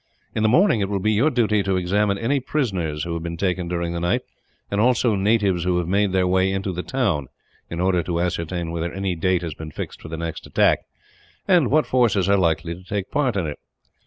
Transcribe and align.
"In 0.33 0.41
the 0.41 0.49
morning 0.49 0.79
it 0.81 0.89
will 0.89 0.97
be 0.97 1.11
your 1.11 1.29
duty 1.29 1.61
to 1.61 1.75
examine 1.77 2.17
any 2.17 2.39
prisoners 2.39 3.03
who 3.03 3.13
have 3.13 3.21
been 3.21 3.37
taken 3.37 3.67
during 3.67 3.93
the 3.93 3.99
night, 3.99 4.23
and 4.71 4.81
also 4.81 5.13
natives 5.13 5.63
who 5.63 5.77
have 5.77 5.87
made 5.87 6.11
their 6.11 6.25
way 6.25 6.51
into 6.51 6.73
the 6.73 6.81
town; 6.81 7.27
in 7.69 7.79
order 7.79 8.01
to 8.01 8.19
ascertain 8.19 8.71
whether 8.71 8.91
any 8.91 9.15
date 9.15 9.43
has 9.43 9.53
been 9.53 9.69
fixed 9.69 10.01
for 10.01 10.07
their 10.07 10.17
next 10.17 10.47
attack, 10.47 10.85
and 11.47 11.69
what 11.69 11.85
forces 11.85 12.27
are 12.27 12.35
likely 12.37 12.73
to 12.73 12.83
take 12.83 13.11
part 13.11 13.35
in 13.35 13.45
it. 13.45 13.59